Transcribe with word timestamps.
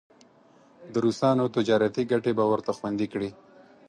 د 0.93 0.95
روسانو 1.05 1.45
تجارتي 1.55 2.03
ګټې 2.11 2.31
به 2.37 2.43
ورته 2.51 2.71
خوندي 2.77 3.07
کړي. 3.13 3.29